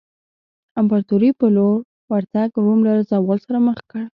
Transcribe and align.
امپراتورۍ 0.79 1.31
په 1.39 1.45
لور 1.55 1.77
ورتګ 2.11 2.49
روم 2.63 2.79
له 2.87 2.93
زوال 3.11 3.37
سره 3.45 3.57
مخ 3.67 3.77
کړ. 3.91 4.01